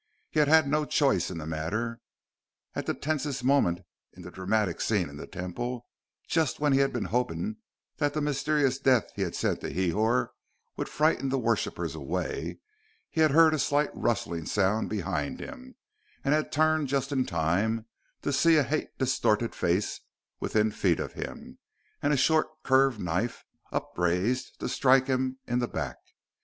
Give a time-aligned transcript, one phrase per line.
[0.31, 1.99] He had had no choice in the matter.
[2.73, 3.81] At the tensest moment
[4.13, 5.85] in the dramatic scene in the Temple,
[6.27, 7.57] just when he had been hoping
[7.97, 10.29] that the mysterious death he had sent to Hrihor
[10.75, 12.57] would frighten the worshippers away,
[13.11, 15.75] he had heard a slight rustling sound behind him,
[16.23, 17.85] and had turned just in time
[18.23, 19.99] to see a hate distorted face
[20.39, 21.59] within feet of him,
[22.01, 25.97] and a short curved knife upraised to strike him in the back.